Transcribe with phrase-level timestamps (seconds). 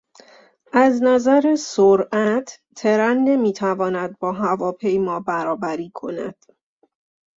[0.73, 6.45] از نظر سرعت ترن نمیتواند با هواپیما برابری کند.